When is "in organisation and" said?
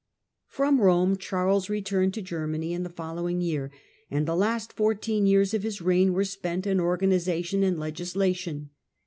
6.65-7.77